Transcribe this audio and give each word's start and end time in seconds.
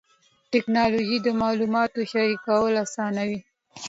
ټکنالوجي 0.51 1.17
د 1.23 1.27
معلوماتو 1.41 1.99
شریکول 2.11 2.73
اسانوي. 2.85 3.39